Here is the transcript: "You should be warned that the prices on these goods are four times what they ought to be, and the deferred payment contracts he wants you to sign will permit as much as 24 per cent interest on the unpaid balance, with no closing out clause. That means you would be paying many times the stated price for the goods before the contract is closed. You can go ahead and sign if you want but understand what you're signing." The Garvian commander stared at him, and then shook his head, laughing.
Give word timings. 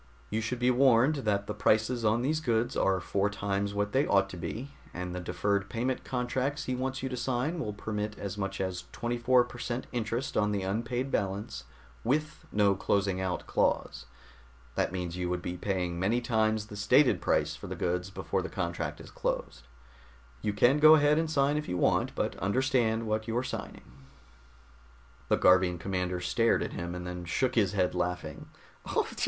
"You 0.31 0.41
should 0.41 0.57
be 0.57 0.71
warned 0.71 1.17
that 1.27 1.45
the 1.45 1.53
prices 1.53 2.03
on 2.03 2.23
these 2.23 2.39
goods 2.39 2.75
are 2.75 2.99
four 2.99 3.29
times 3.29 3.75
what 3.75 3.91
they 3.91 4.07
ought 4.07 4.31
to 4.31 4.35
be, 4.37 4.71
and 4.95 5.13
the 5.13 5.19
deferred 5.19 5.69
payment 5.69 6.03
contracts 6.03 6.63
he 6.63 6.73
wants 6.73 7.03
you 7.03 7.09
to 7.09 7.15
sign 7.15 7.59
will 7.59 7.71
permit 7.73 8.17
as 8.17 8.35
much 8.35 8.59
as 8.59 8.85
24 8.93 9.43
per 9.43 9.59
cent 9.59 9.85
interest 9.91 10.35
on 10.35 10.51
the 10.53 10.63
unpaid 10.63 11.11
balance, 11.11 11.65
with 12.03 12.45
no 12.51 12.73
closing 12.73 13.21
out 13.21 13.45
clause. 13.45 14.07
That 14.73 14.91
means 14.91 15.17
you 15.17 15.29
would 15.29 15.43
be 15.43 15.55
paying 15.55 15.99
many 15.99 16.19
times 16.19 16.65
the 16.65 16.75
stated 16.75 17.21
price 17.21 17.55
for 17.55 17.67
the 17.67 17.75
goods 17.75 18.09
before 18.09 18.41
the 18.41 18.49
contract 18.49 18.99
is 18.99 19.11
closed. 19.11 19.67
You 20.41 20.51
can 20.51 20.79
go 20.79 20.95
ahead 20.95 21.19
and 21.19 21.29
sign 21.29 21.57
if 21.57 21.69
you 21.69 21.77
want 21.77 22.15
but 22.15 22.35
understand 22.37 23.05
what 23.05 23.27
you're 23.27 23.43
signing." 23.43 23.83
The 25.29 25.37
Garvian 25.37 25.77
commander 25.77 26.19
stared 26.21 26.63
at 26.63 26.73
him, 26.73 26.95
and 26.95 27.05
then 27.05 27.23
shook 27.25 27.53
his 27.53 27.73
head, 27.73 27.93
laughing. 27.93 28.47